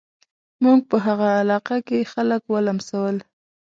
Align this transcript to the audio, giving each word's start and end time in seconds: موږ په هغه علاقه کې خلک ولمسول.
موږ 0.63 0.79
په 0.89 0.97
هغه 1.05 1.27
علاقه 1.41 1.77
کې 1.87 2.09
خلک 2.11 2.41
ولمسول. 2.53 3.15